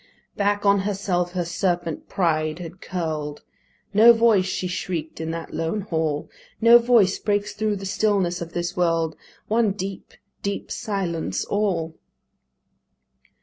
Back 0.35 0.65
on 0.65 0.79
herself 0.79 1.33
her 1.33 1.45
serpent 1.45 2.09
pride 2.09 2.57
had 2.57 2.81
curl'd 2.81 3.43
"No 3.93 4.13
voice," 4.13 4.47
she 4.47 4.65
shriek'd 4.67 5.21
in 5.21 5.29
that 5.29 5.53
lone 5.53 5.81
hall, 5.81 6.27
"No 6.59 6.79
voice 6.79 7.19
breaks 7.19 7.53
thro' 7.53 7.75
the 7.75 7.85
stillness 7.85 8.41
of 8.41 8.53
this 8.53 8.75
world: 8.75 9.15
One 9.47 9.73
deep, 9.73 10.15
deep 10.41 10.71
silence 10.71 11.45
all!" 11.45 11.93